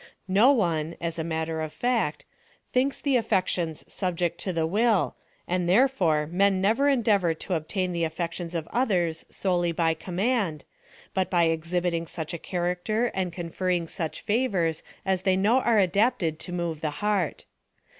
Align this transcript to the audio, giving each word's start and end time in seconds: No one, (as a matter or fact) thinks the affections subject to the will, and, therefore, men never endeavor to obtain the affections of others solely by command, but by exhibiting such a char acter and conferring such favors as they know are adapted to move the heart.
No 0.27 0.51
one, 0.51 0.95
(as 0.99 1.19
a 1.19 1.23
matter 1.23 1.61
or 1.61 1.69
fact) 1.69 2.25
thinks 2.73 2.99
the 2.99 3.17
affections 3.17 3.85
subject 3.87 4.39
to 4.39 4.51
the 4.51 4.65
will, 4.65 5.15
and, 5.47 5.69
therefore, 5.69 6.25
men 6.25 6.59
never 6.59 6.89
endeavor 6.89 7.35
to 7.35 7.53
obtain 7.53 7.93
the 7.93 8.03
affections 8.03 8.55
of 8.55 8.67
others 8.73 9.27
solely 9.29 9.71
by 9.71 9.93
command, 9.93 10.65
but 11.13 11.29
by 11.29 11.43
exhibiting 11.43 12.07
such 12.07 12.33
a 12.33 12.39
char 12.39 12.75
acter 12.75 13.11
and 13.13 13.31
conferring 13.31 13.87
such 13.87 14.21
favors 14.21 14.81
as 15.05 15.21
they 15.21 15.37
know 15.37 15.59
are 15.59 15.77
adapted 15.77 16.39
to 16.39 16.51
move 16.51 16.81
the 16.81 16.89
heart. 17.05 17.45